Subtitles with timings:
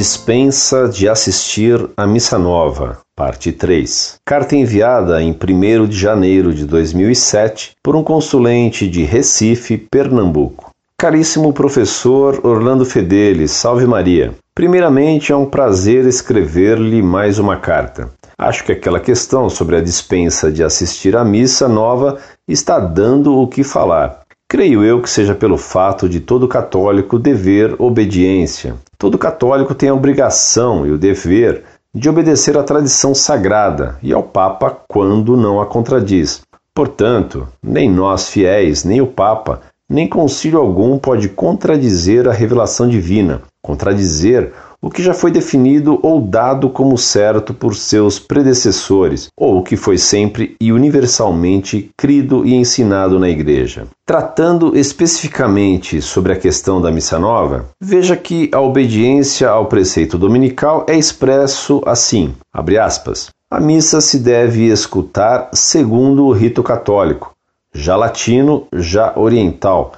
[0.00, 4.16] dispensa de assistir à Missa Nova, parte 3.
[4.24, 10.70] Carta enviada em 1 de janeiro de 2007 por um consulente de Recife, Pernambuco.
[10.96, 14.32] Caríssimo professor Orlando Fedeli, salve Maria.
[14.54, 18.08] Primeiramente, é um prazer escrever-lhe mais uma carta.
[18.38, 22.16] Acho que aquela questão sobre a dispensa de assistir à missa nova
[22.48, 24.22] está dando o que falar.
[24.50, 28.74] Creio eu que seja pelo fato de todo católico dever obediência.
[28.98, 31.62] Todo católico tem a obrigação e o dever
[31.94, 36.40] de obedecer à tradição sagrada e ao Papa quando não a contradiz.
[36.74, 43.42] Portanto, nem nós fiéis, nem o Papa, nem concílio algum pode contradizer a revelação divina,
[43.62, 44.52] contradizer
[44.82, 49.76] o que já foi definido ou dado como certo por seus predecessores, ou o que
[49.76, 53.86] foi sempre e universalmente crido e ensinado na Igreja.
[54.06, 60.86] Tratando especificamente sobre a questão da missa nova, veja que a obediência ao preceito dominical
[60.88, 62.34] é expresso assim,
[62.80, 67.34] aspas, a missa se deve escutar segundo o rito católico,
[67.74, 69.92] já latino, já oriental.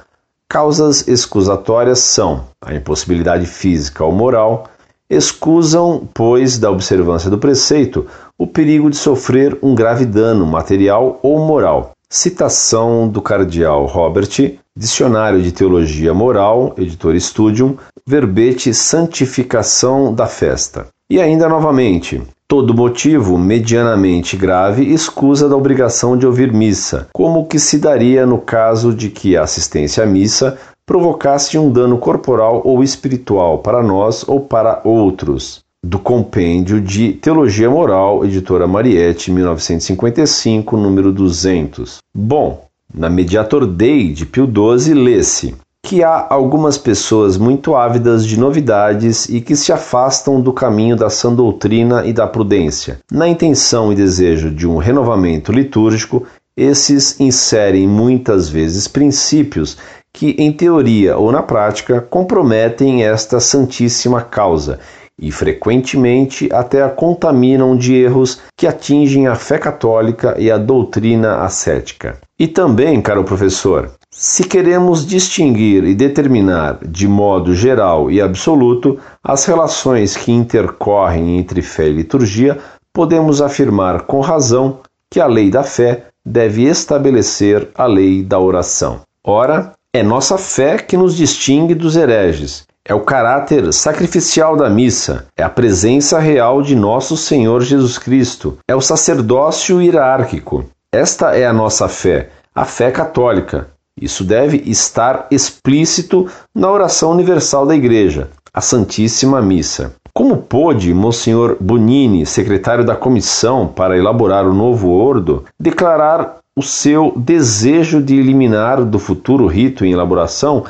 [0.49, 4.69] Causas excusatórias são a impossibilidade física ou moral,
[5.13, 8.07] excusam, pois, da observância do preceito,
[8.39, 11.91] o perigo de sofrer um grave dano material ou moral.
[12.09, 20.87] Citação do cardeal Robert, Dicionário de Teologia Moral, editor Studium, verbete santificação da festa.
[21.11, 27.47] E ainda novamente, todo motivo medianamente grave escusa da obrigação de ouvir missa, como o
[27.47, 32.63] que se daria no caso de que a assistência à missa provocasse um dano corporal
[32.65, 35.61] ou espiritual para nós ou para outros.
[35.85, 41.99] Do Compêndio de Teologia Moral, editora Mariette, 1955, número 200.
[42.15, 48.39] Bom, na Mediator Dei de Pio XII lê-se que há algumas pessoas muito ávidas de
[48.39, 53.01] novidades e que se afastam do caminho da sã doutrina e da prudência.
[53.11, 56.25] Na intenção e desejo de um renovamento litúrgico,
[56.57, 59.77] esses inserem muitas vezes princípios
[60.13, 64.79] que, em teoria ou na prática, comprometem esta santíssima causa
[65.21, 71.43] e frequentemente até a contaminam de erros que atingem a fé católica e a doutrina
[71.43, 72.19] ascética.
[72.39, 79.45] E também, caro professor, se queremos distinguir e determinar de modo geral e absoluto as
[79.45, 82.59] relações que intercorrem entre fé e liturgia,
[82.93, 84.81] podemos afirmar com razão
[85.11, 89.01] que a lei da fé deve estabelecer a lei da oração.
[89.25, 92.65] Ora, é nossa fé que nos distingue dos hereges.
[92.85, 98.59] É o caráter sacrificial da missa, é a presença real de nosso Senhor Jesus Cristo,
[98.67, 100.65] é o sacerdócio hierárquico.
[100.91, 103.69] Esta é a nossa fé, a fé católica.
[104.01, 109.95] Isso deve estar explícito na oração universal da Igreja, a Santíssima Missa.
[110.13, 117.15] Como pôde Monsenhor Bonini, secretário da comissão para elaborar o novo ordo, declarar o seu
[117.17, 120.65] desejo de eliminar do futuro rito em elaboração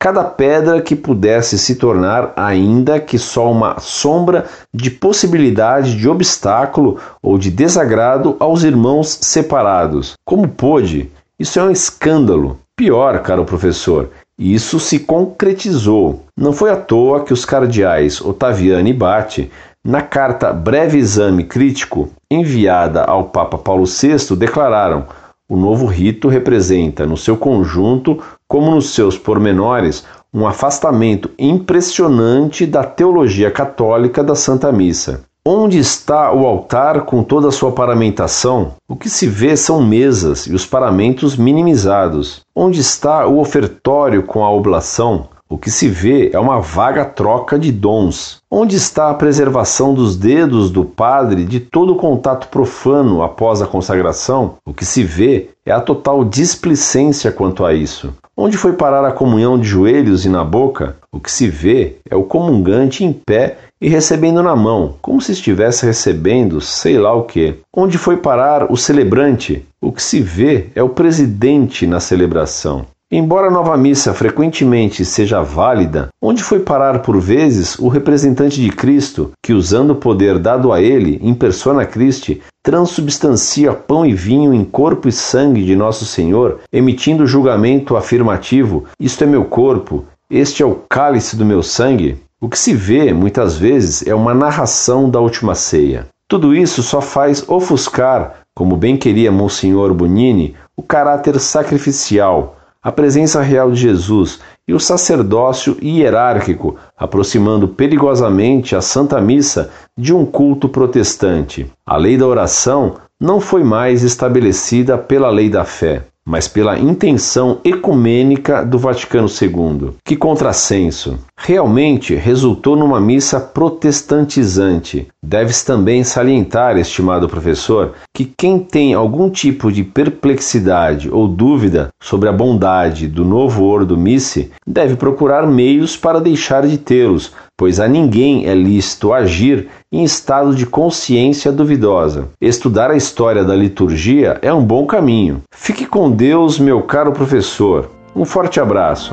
[0.00, 6.98] cada pedra que pudesse se tornar, ainda que só uma sombra de possibilidade de obstáculo
[7.20, 10.14] ou de desagrado aos irmãos separados.
[10.24, 11.10] Como pôde?
[11.38, 12.58] Isso é um escândalo.
[12.76, 16.22] Pior, caro professor, isso se concretizou.
[16.36, 19.50] Não foi à toa que os cardeais Otaviano e Bate,
[19.84, 25.06] na carta Breve Exame Crítico enviada ao Papa Paulo VI, declararam
[25.48, 32.84] o novo rito representa, no seu conjunto como nos seus pormenores, um afastamento impressionante da
[32.84, 35.24] teologia católica da Santa Missa.
[35.50, 38.72] Onde está o altar com toda a sua paramentação?
[38.86, 42.42] O que se vê são mesas e os paramentos minimizados.
[42.54, 45.26] Onde está o ofertório com a oblação?
[45.48, 48.42] O que se vê é uma vaga troca de dons.
[48.50, 53.66] Onde está a preservação dos dedos do padre de todo o contato profano após a
[53.66, 54.56] consagração?
[54.66, 58.12] O que se vê é a total displicência quanto a isso.
[58.40, 60.94] Onde foi parar a comunhão de joelhos e na boca?
[61.10, 65.32] O que se vê é o comungante em pé e recebendo na mão, como se
[65.32, 67.56] estivesse recebendo sei lá o que.
[67.76, 69.66] Onde foi parar o celebrante?
[69.82, 72.86] O que se vê é o presidente na celebração.
[73.10, 78.70] Embora a nova missa frequentemente seja válida, onde foi parar por vezes o representante de
[78.70, 84.52] Cristo, que usando o poder dado a ele, em persona Christi, transubstancia pão e vinho
[84.52, 90.62] em corpo e sangue de nosso Senhor, emitindo julgamento afirmativo: Isto é meu corpo, este
[90.62, 92.18] é o cálice do meu sangue?
[92.38, 96.08] O que se vê, muitas vezes, é uma narração da última ceia.
[96.28, 103.42] Tudo isso só faz ofuscar, como bem queria Monsenhor Bonini, o caráter sacrificial a presença
[103.42, 110.68] real de Jesus e o sacerdócio hierárquico, aproximando perigosamente a Santa Missa de um culto
[110.68, 111.66] protestante.
[111.86, 117.58] A lei da oração não foi mais estabelecida pela lei da fé mas pela intenção
[117.64, 119.92] ecumênica do Vaticano II.
[120.04, 121.18] Que contrassenso!
[121.40, 125.08] Realmente resultou numa missa protestantizante.
[125.24, 132.28] Deve-se também salientar, estimado professor, que quem tem algum tipo de perplexidade ou dúvida sobre
[132.28, 137.88] a bondade do novo Ordo Missi deve procurar meios para deixar de tê-los, pois a
[137.88, 142.28] ninguém é lícito agir em estado de consciência duvidosa.
[142.40, 145.42] Estudar a história da liturgia é um bom caminho.
[145.52, 147.90] Fique com Deus, meu caro professor.
[148.14, 149.12] Um forte abraço.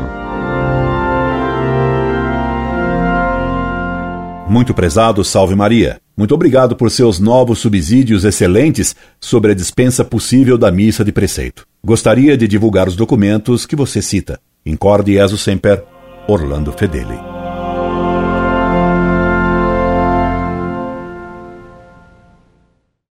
[4.47, 5.97] Muito prezado, salve Maria.
[6.15, 11.65] Muito obrigado por seus novos subsídios excelentes sobre a dispensa possível da missa de preceito.
[11.83, 14.39] Gostaria de divulgar os documentos que você cita.
[14.63, 15.83] Incorde Jesus Semper,
[16.27, 17.34] Orlando Fedeli.